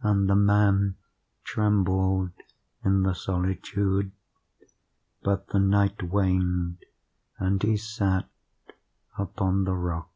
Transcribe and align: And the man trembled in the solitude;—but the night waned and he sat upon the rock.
And 0.00 0.30
the 0.30 0.34
man 0.34 0.94
trembled 1.44 2.30
in 2.82 3.02
the 3.02 3.12
solitude;—but 3.14 4.12
the 5.48 5.58
night 5.58 6.02
waned 6.04 6.78
and 7.38 7.62
he 7.62 7.76
sat 7.76 8.30
upon 9.18 9.64
the 9.64 9.74
rock. 9.74 10.10